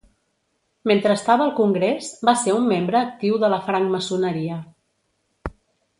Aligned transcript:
Mentre 0.91 1.15
estava 1.17 1.43
al 1.49 1.51
Congrés, 1.59 2.09
va 2.29 2.35
ser 2.45 2.57
un 2.61 2.65
membre 2.71 2.99
actiu 3.03 3.39
de 3.45 3.53
la 3.55 3.63
francmaçoneria. 3.69 4.59